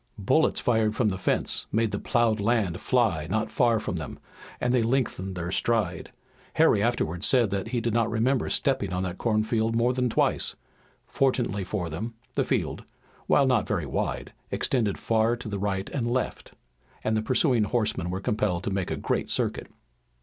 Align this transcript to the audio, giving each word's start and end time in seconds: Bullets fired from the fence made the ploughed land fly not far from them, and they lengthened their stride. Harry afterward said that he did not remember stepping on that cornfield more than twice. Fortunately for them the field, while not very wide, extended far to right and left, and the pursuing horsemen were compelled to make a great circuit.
Bullets 0.17 0.59
fired 0.59 0.95
from 0.95 1.09
the 1.09 1.17
fence 1.19 1.67
made 1.71 1.91
the 1.91 1.99
ploughed 1.99 2.39
land 2.39 2.81
fly 2.81 3.27
not 3.29 3.51
far 3.51 3.79
from 3.79 3.97
them, 3.97 4.17
and 4.59 4.73
they 4.73 4.81
lengthened 4.81 5.35
their 5.35 5.51
stride. 5.51 6.11
Harry 6.55 6.81
afterward 6.81 7.23
said 7.23 7.51
that 7.51 7.67
he 7.67 7.79
did 7.79 7.93
not 7.93 8.09
remember 8.09 8.49
stepping 8.49 8.91
on 8.93 9.03
that 9.03 9.19
cornfield 9.19 9.75
more 9.75 9.93
than 9.93 10.09
twice. 10.09 10.55
Fortunately 11.05 11.63
for 11.63 11.87
them 11.87 12.15
the 12.33 12.43
field, 12.43 12.83
while 13.27 13.45
not 13.45 13.67
very 13.67 13.85
wide, 13.85 14.33
extended 14.49 14.97
far 14.97 15.35
to 15.35 15.49
right 15.59 15.87
and 15.91 16.09
left, 16.09 16.53
and 17.03 17.15
the 17.15 17.21
pursuing 17.21 17.65
horsemen 17.65 18.09
were 18.09 18.19
compelled 18.19 18.63
to 18.63 18.71
make 18.71 18.89
a 18.89 18.95
great 18.97 19.29
circuit. 19.29 19.67